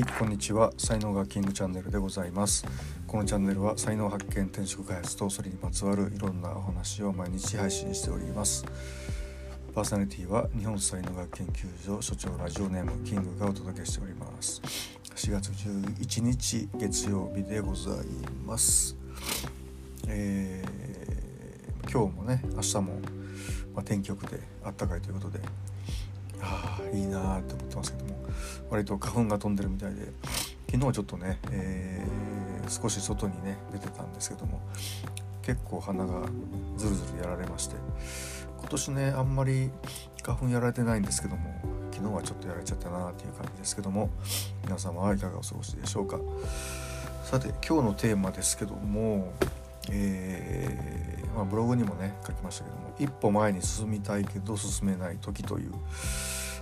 [0.00, 0.72] はいこんにちは。
[0.78, 2.64] 才能がキングチャンネルでございます。
[3.06, 8.64] このチャンネルは才能発見転職開発とそれにまつわるいろんなお話を毎日配信しております。
[9.74, 14.62] パーソナリティは日本才能学研究所所長ラジオネームキングがお届けしております。
[15.16, 18.06] 4月11日月曜日でござい
[18.46, 18.96] ます。
[20.08, 22.82] えー、今日もね明日も、
[23.74, 25.40] まあ、天気良くてあったかいということで
[26.42, 28.16] ああいいなーって思ってますけども
[28.70, 30.12] 割と花粉が飛んでるみたいで
[30.70, 34.60] 昨日ちょっとね、えー、少し外にね出てたんですけども
[35.42, 36.22] 結構鼻が
[36.76, 37.76] ズルズルやられまして
[38.58, 39.70] 今年ねあんまり
[40.22, 41.54] 花粉やられてないんですけども
[41.92, 44.10] 昨日はちょっとやられちゃったなっていう感じですけども
[44.64, 46.18] 皆様はいかがお過ごしでしょうか。
[47.24, 49.32] さて今日のテーマですけども
[49.88, 55.72] えー、まあ、ブログにもね書きましたけども一歩前に進みたいけど進めない時という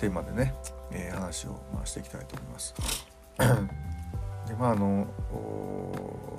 [0.00, 0.54] テーマでね、
[0.92, 2.74] えー、話を、まあ、していきたいと思います。
[4.48, 5.06] でまああの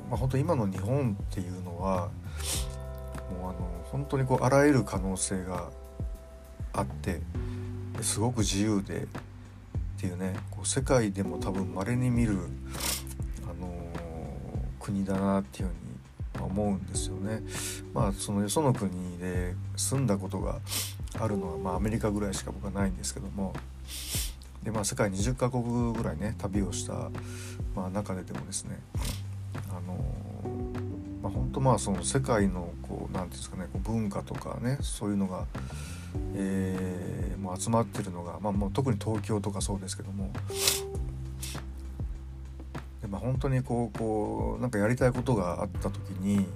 [0.09, 2.09] まあ、本当今の日本っていうのは
[3.39, 5.69] もうあの本当にこうあらゆる可能性が
[6.73, 7.21] あって
[8.01, 9.07] すごく自由でっ
[9.97, 12.39] ていうねこう世界でも多分稀に見る、
[13.43, 13.71] あの
[14.79, 17.41] 国だなっていうふうに思うんですよね。
[17.93, 20.59] まあそのよその国で住んだことが
[21.23, 23.53] あるのは、まあ、アメリカぐらいしか僕はないんですけども。
[24.63, 27.09] で、まあ、世界20カ国ぐらいね旅をした、
[27.75, 28.79] まあ、中ででもですね
[29.69, 29.97] あの
[31.21, 35.45] まあ、本当まあその世界のこう何て言うんですかねこう文化とかねそういうのが、
[36.33, 40.31] えー、もう集まってるのが、まあ、もう特に東京とかそうですけども。
[43.01, 46.47] で、まあ、本当にこうこうなんかやりたいことがあった時に、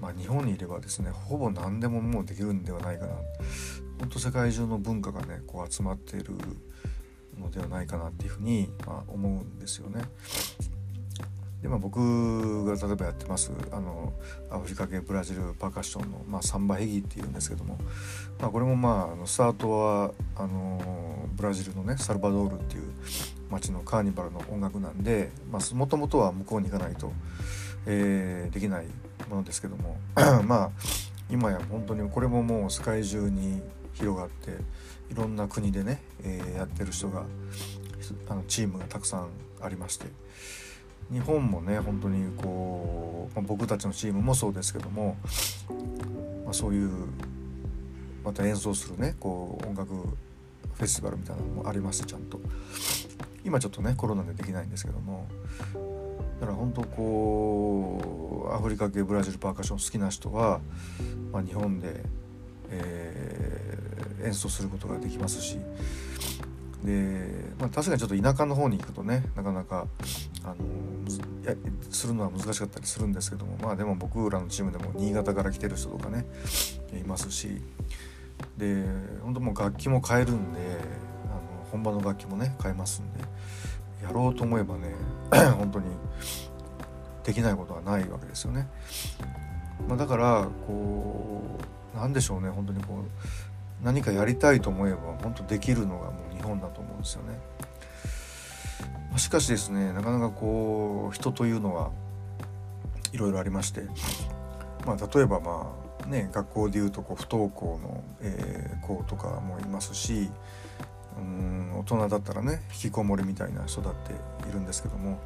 [0.00, 3.12] まあ、日本にいればですねほぼ何でももうできるんではないかな。
[3.98, 6.34] 本当世界中の文化がねこう集まっている
[7.38, 10.02] のではないかなっていうふうに、まあ、思うんですよね。
[11.62, 14.12] でまあ、僕が例えばやってますあの
[14.50, 17.78] アフリカ系ブラジルパーカッションの、まあ、サンバヘギっていうんですけども、
[18.38, 22.82] まあ、これもまああのスタートはあのブラジルのねサルバドールっていう
[23.50, 25.30] 街のカーニバルの音楽なんで
[25.72, 27.12] もともとは向こうに行かないと、
[27.86, 28.86] えー、できない
[29.28, 29.96] ものですけども
[30.44, 30.70] まあ
[31.30, 33.62] 今や本当にこれももう世界中に
[33.98, 34.50] 広がって
[35.10, 37.24] いろんな国でね、えー、やってる人が
[38.28, 39.28] あのチームがたくさん
[39.60, 40.06] ありまして。
[41.12, 45.16] 日本もね本当にこう、まあ、僕たちのチームもそうですけども、
[46.44, 46.90] まあ、そういう
[48.24, 52.40] また演奏するねこう音楽フェスティバルみたいなのもありますちゃんと。
[53.44, 55.28] 今ちょっとねコロナでできないんですけども。
[56.40, 60.60] だから本当こうアフリカ系ブラジルパーカッション好きな人は、
[61.32, 62.04] まあ、日本で、
[62.68, 63.78] え、
[64.24, 65.58] 演奏することができますし
[66.84, 69.86] で、まあ、確かにちょっと田舎の方に行くとねなかなか
[70.44, 70.54] あの
[71.44, 71.54] や
[71.90, 76.24] するのは難しかったりするんですけどもまあでも僕らのチームでも新潟から来てる人とかね
[76.92, 77.60] いますし
[78.56, 78.84] で
[79.22, 80.60] 本当もう楽器も変えるんで
[81.30, 83.20] あの本場の楽器もね変えますんで
[84.02, 84.94] やろうと思えばね
[85.58, 85.86] 本当に
[87.24, 88.68] できないことはないわけですよね。
[89.88, 91.42] まあ、だからこ
[91.94, 93.04] うなんでしょうね本当にこう
[93.82, 97.38] 何かやりたいと思えば本当できるのがもう日本だと思うんですよね。
[99.18, 101.90] しかしですねなかなかこう人というのは
[103.12, 103.82] いろいろありまして、
[104.84, 105.72] まあ、例えばま
[106.04, 110.28] あね学校でいうとこう不登校の、えー、子とかもいますし
[111.18, 114.12] うん大人だったらね引きこもりみたいな人だって
[114.48, 115.18] いるんですけども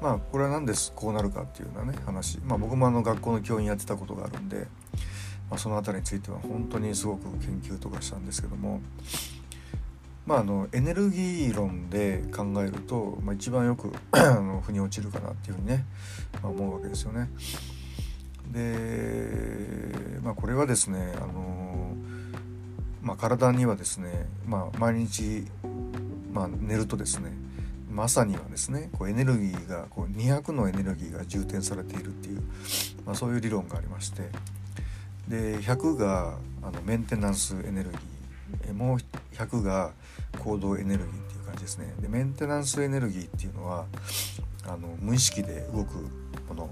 [0.00, 4.68] まあこれは何ですこうなるかっていうようなね話まあ僕もあの学校の教員やってたことがあるんで、
[5.50, 8.80] まあ、その辺りについては本当にすごく研究とかしたんですけども
[10.26, 15.84] まああのエネルギー論で考えると、まあ、一番よく あの腑に落ちるかなっていうふうにね、
[16.42, 17.28] まあ、思うわけですよね。
[18.52, 21.70] でまあこれはですねあの
[23.02, 25.46] まあ、体にはですね、まあ、毎日、
[26.32, 27.32] まあ、寝るとですね
[27.96, 32.42] 朝にはですねこうエネルギーがこう200のエネルギーが充填されているっていう、
[33.04, 34.28] まあ、そういう理論がありまして
[35.30, 38.98] で100があのメンテナンスエネルギーもう
[39.36, 39.92] 100が
[40.40, 43.86] 行動エネルギーっていう感じですねでメンテナンスエネルギーっていうのは
[44.66, 45.94] あの無意識で動く
[46.48, 46.70] もの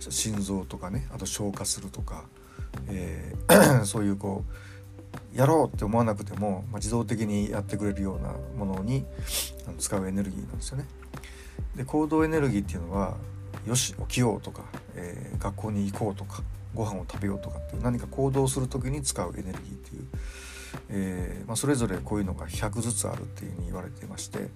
[0.00, 2.24] 心臓とかねあと消化するとか、
[2.88, 9.04] えー そういうこうやろうって思わなくても、まあ、自動的にやってくれるようなものに
[9.66, 10.86] あの使うエネルギーなんですよね。
[11.76, 13.16] で行動エネルギーっていうのは
[13.66, 14.64] よし起きようとか、
[14.94, 16.42] えー、学校に行こうとか
[16.74, 20.04] ご飯を食べようとかっていう何か行動する時に使うエネルギーっていう、
[20.90, 24.48] えー、まあ、それぞれこういうのが100ずつあるっていうふうに言われていまして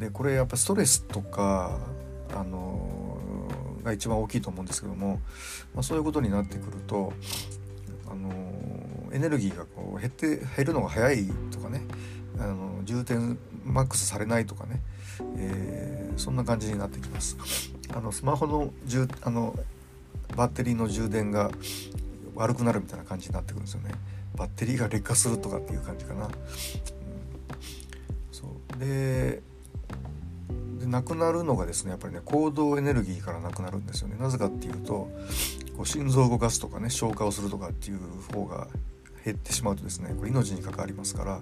[0.00, 1.78] でこれやっぱストレスとか
[2.34, 3.28] あの
[3.84, 5.20] が一番大きいと思うんですけども、
[5.74, 7.12] まあ、そういうことになってくると
[8.10, 8.30] あの
[9.12, 11.82] エネルギーがこう減って減るのが早いとかね
[12.38, 14.82] あの充電マックスされないとかね、
[15.38, 17.36] えー、そんな感じになってきます。
[17.94, 19.58] あのスマホの充あの
[20.34, 21.50] バッテリーの充電が
[22.34, 23.90] 悪くなるみたいな感じになってくるんですよね。
[24.36, 26.26] バッテリーが劣化するとかっていう感じかな。
[26.26, 26.30] うん、
[28.32, 29.42] そうで
[30.78, 34.16] でなくなるのがですねやっぱりね行動エネルギーからなくなるんですよね。
[34.18, 35.10] なぜかっていうと
[35.76, 37.98] こう心臓を動かすとかね消化をするとかっていう
[38.32, 38.68] 方が
[39.24, 41.40] 減ってしまうとですねこれ命に関わりますから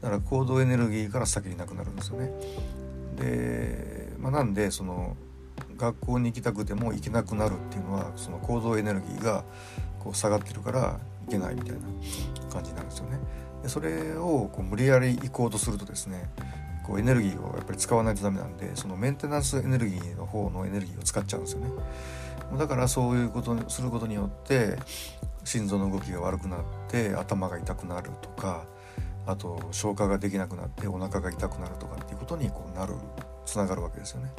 [0.00, 2.30] だから行動エネルギーから先になくなるんですよね。
[3.16, 5.16] で、まあ、なんでその
[5.74, 9.44] 学校に行きたくても行けなくなるっていうのはその行動エネルギーが
[9.98, 11.80] こう下がってるから行けないみたいな
[12.50, 13.18] 感じなんですよね。
[13.62, 16.28] でそれをこう無理やり行こうとするとですね
[16.84, 21.70] こうエネルギーをやっぱり使わないとダメなんでそのメンテナンスエネルギーの方のエネルギーを使っちゃうんですよね。
[22.58, 24.76] だからそういうことにすることによって
[25.44, 28.66] 心臓の動きが悪くなって頭が痛くなるとか
[29.26, 32.94] あと消化ができなくなってお腹が痛くなるとかっていうことにこうなる
[33.46, 34.30] つながるわけですよね。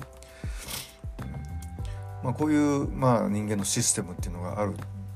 [2.25, 4.74] まあ、こういう、まあ、人間のシステムっていうのがある、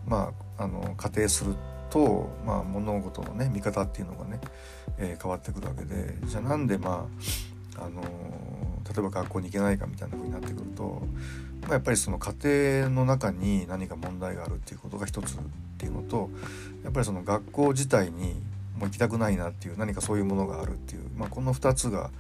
[0.07, 1.55] まあ、あの仮定する
[1.89, 4.39] と、まあ、物事のね見方っていうのがね、
[4.99, 7.07] えー、変わってくるわけでじゃあなんでま
[7.75, 11.01] あ、あの例えば学校に行けないかみたいな風になってくると、
[11.63, 15.37] まあ、やっぱりその家庭の中に何か問題があるっていうことが一つっ
[15.79, 16.29] ていうのと
[16.83, 18.35] やっぱりその学校自体に
[18.77, 22.11] もう行きたくないなっていう何かそういうものがあるっていう、まあ、この2つが、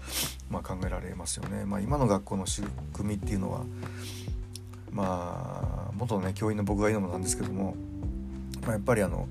[0.49, 1.63] ま、考えられますよね。
[1.65, 2.63] ま、今の学校の仕
[2.93, 3.61] 組みっていうのは
[4.91, 7.75] まあ元ね教員の僕が言うのもなんですけども、
[8.61, 9.27] まあ、やっぱりあの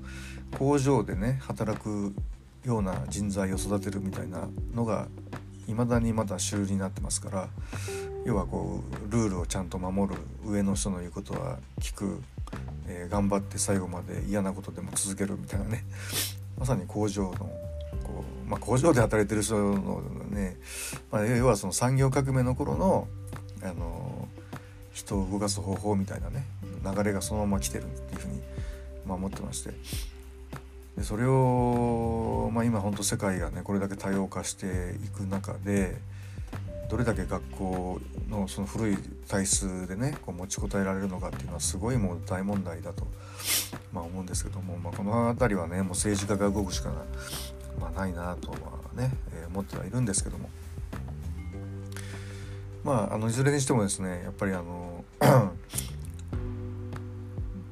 [0.57, 2.13] 工場でね働く
[2.65, 5.07] ような人材を育てるみたいなのが
[5.67, 7.47] 未だにまだ主流になってますから
[8.25, 12.21] 要はこうルールをちゃんと守る上の人の言うことは聞く、
[12.87, 15.85] えー、頑張って最後まで嫌なことでも続けるみたいなね
[16.57, 17.31] まさに工場の
[18.03, 20.57] こう、まあ、工場で働いてる人のね、
[21.11, 23.07] まあ、要はその産業革命の頃の
[23.61, 24.27] あの
[24.99, 26.45] 人を動かす方法みたいなね
[26.83, 28.41] 流れがそのまま来てるっていうふうに、
[29.05, 29.71] まあ、思ってまして。
[30.97, 35.95] でそれを、まあ、今本当世界がねこれだけ多様化していく中で
[36.89, 38.97] どれだけ学校のその古い
[39.27, 43.07] 体質でねこう持ちこたえられるのかっていうのはすごいもう大問題だと、
[43.93, 46.95] まあ、思うんですけども、まあ、この辺りはねもう政治家が動くしかな,、
[47.79, 48.57] まあ、ないなとは
[48.95, 50.49] ね、えー、思ってはいるんですけども。
[52.83, 55.03] まああのいずれにしてもですねやっぱりあの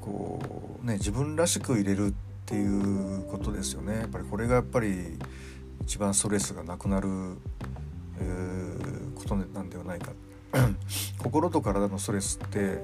[0.02, 2.14] こうね自分らしく入れるっ
[2.46, 3.98] ていうことですよね。
[3.98, 5.18] やっぱりこれがやっぱり
[5.82, 7.10] 一番ストレスがなくなる、
[8.20, 10.12] えー、ことなんではないか。
[11.20, 12.80] 心と体のストレスって、うん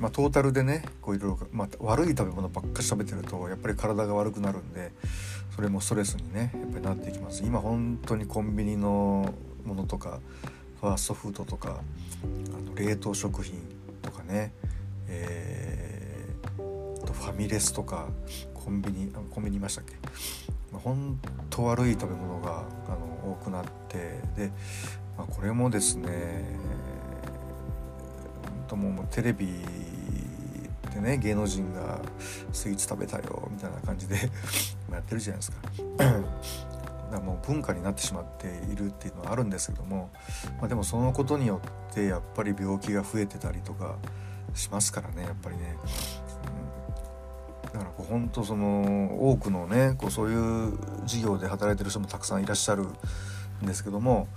[0.00, 4.90] まあ、トータルでねこういろいろ、まあ、悪い食べ物ばっかり食べてるとやっぱり体が悪くなるんで
[5.54, 7.44] それもストレスにねやっぱりなっていきます。
[7.44, 9.32] 今本当にコンビニの
[9.64, 10.20] ものとか
[10.80, 11.80] ファーストフードとか
[12.22, 13.60] あの冷凍食品
[14.02, 14.52] とかね、
[15.08, 18.08] えー、とファミレスとか
[18.54, 19.94] コンビニコンビニいましたっけ、
[20.72, 21.18] まあ、本
[21.48, 24.52] 当悪い食べ物があの多くなってで、
[25.16, 26.44] まあ、これもですね
[28.70, 29.48] ともうテレビ
[30.94, 32.00] でね芸能人が
[32.52, 34.14] スイーツ食べたよみたいな感じで
[34.90, 35.56] やってるじゃないですか。
[37.18, 40.10] もう文化になってしまっているっていうのはあるんですけども、
[40.58, 43.96] まあ、でもそのことによってやっぱり病気が増えてたりとか
[44.54, 45.76] しますからねやっぱりね。
[47.64, 52.86] うん、だからこう本当その多くのねこうそういう事業で働いてる人もたくさんいらっしゃる
[53.62, 54.28] んですけども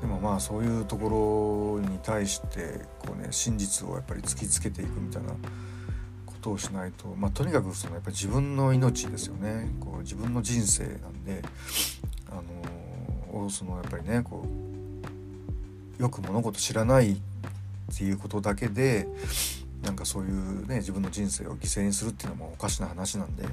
[0.00, 5.30] でもまあそういうところに対してこうね真実をやっぱり突きつけていくみたいな
[6.26, 11.42] ことをしないと、まあ、とにかくそのやっぱり自分の命ですよねこ自分の人生なんで、
[12.30, 12.34] あ
[13.32, 14.44] のー、そのやっぱりねこ
[15.98, 17.16] うよく物事知らないっ
[17.96, 19.06] ていうことだけで
[19.82, 23.44] なんかそういうね自分の人生を犠牲にするっていうのもおかしな話なんで。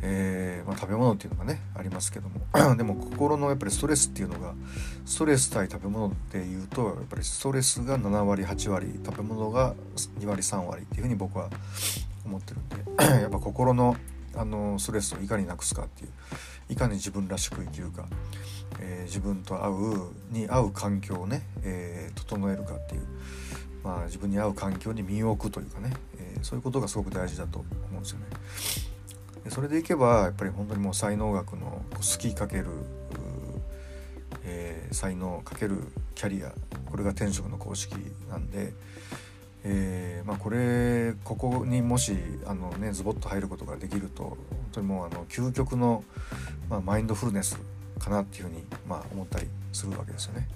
[0.00, 4.54] えー、まあ、食べ物っていうのがねありますけども でも心のやっぱりストレスっていうのが
[5.04, 9.74] ストレス対食べ物っていうとやっぱりストレスが7割8割食べ物が
[10.20, 11.50] 2割3割っていうふうに僕は
[12.24, 13.96] 思ってるんで やっぱ心の
[14.34, 16.10] あのストレスをいかになくすかっていう
[16.70, 18.06] いかに自分らしく生きるか、
[18.80, 23.02] えー、自分と合うに合う環境をね、えー、整えるかっていう、
[23.82, 28.26] まあ、自分に合う環境に身を置くというかね、えー、そういうことがすごく大事だと思うんですよね。
[29.44, 36.52] でそれでいけばやっぱり本当にもう才能学の好きかけるー、才能かけるキャリア。
[36.90, 37.94] これが転職の公式
[38.28, 38.72] なんで、
[39.64, 44.38] えーまあ、これここにもしあの、ね、ズボッと入ることができると本
[44.72, 46.04] 当にもうあの究極の、
[46.70, 47.58] まあ、マインドフルネス
[47.98, 50.48] かなっていうふうに、まあ、思ったりするわけですよね。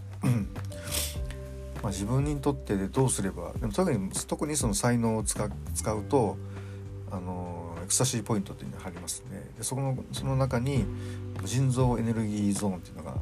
[1.82, 6.36] まあ、自分にとってでどうすればでも特に特にその才能を使うと
[7.10, 10.84] あのエクスタシーポイントっていうのが入りますねでそこのその中に
[11.44, 13.16] 腎臓エネルギーゾーンっていうのが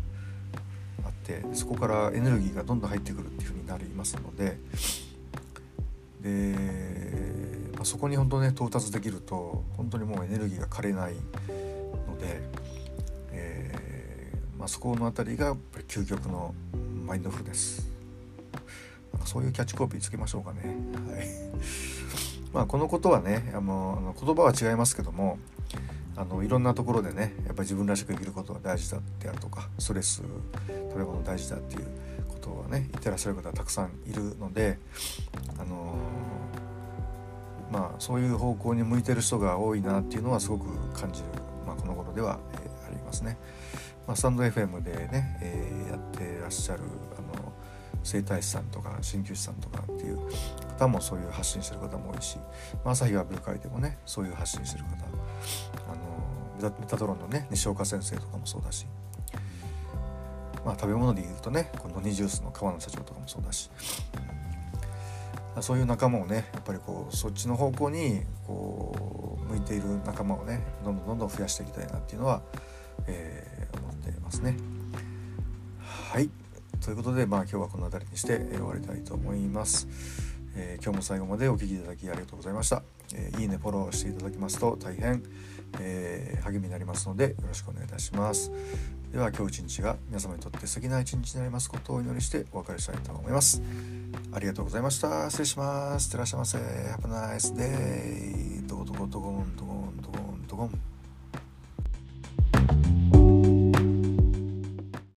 [1.05, 4.59] あってそこからエネルギーがどんどん入ってくるっていうふうになりますので
[6.23, 6.55] で、
[7.75, 12.41] まあ、そこに本当ね到達できると本当にもうエネルギーが枯れないので、
[13.33, 16.55] えーまあ、そこの辺りがやっぱり究極の
[17.07, 17.89] マインドフルネス
[19.25, 20.61] そういうキャッチコピーつけましょうかね。
[21.13, 21.27] はい
[22.53, 25.39] まあ、このことはねあの言葉は違いますけども
[26.17, 31.87] あのいろんなところでねやっぱり自分らしく生きることが大事だであるとかストレス食べ物大事だっていう
[32.41, 34.79] ことはね言ってらっしゃる方たくさんいるので
[35.59, 35.95] あの
[37.71, 40.67] まあそういう方向に向いてる人が多いなっていうのはすごく
[40.99, 41.27] 感じる、
[41.67, 43.39] まあ、この頃では、えー、ありますね。
[44.07, 46.83] まあ、スタンド FM でね、えー、やってらっしゃる
[47.17, 47.53] あの
[48.03, 50.19] 整体師さんとか鍼灸師さんとかっていう
[50.79, 52.39] 方もそういう発信してる方も多いし、
[52.83, 54.91] まあ、朝日は部会でもねそういう発信してる方
[55.93, 58.87] あのメタトロンのね西岡先生とかもそうだし、
[60.65, 63.71] まあ、食べ物で言うとねこのニジュースの川野社長とかもそうだし。
[65.61, 72.41] そういう仲間をねやっぱりこうそっちの方向にこう向いている仲間をねどんどんどんどん増やしていきたいなっていうのは、
[73.09, 74.57] えー、思っていますね。
[75.81, 76.31] はい。
[76.81, 79.87] ということで、まあ、今日はこの辺りにして、終わりたいと思います、
[80.57, 82.83] えー、今日も最後までお聴きいただきありがとうございました、
[83.15, 85.23] えー、いいねフォローしていただきますと大変、
[85.79, 88.51] えー、励みになりますのでよろしくお願いいたします。
[89.13, 93.61] では今日一日が皆様にとって素敵な一日になりますことをお祈りしてお別れしたいと思います。
[94.33, 95.29] ありがとうございました。
[95.29, 96.07] 失礼します。
[96.07, 96.59] いってらっしゃいませ。
[96.59, 100.81] Have a nice day ドコドコドコンドコンドコンドコン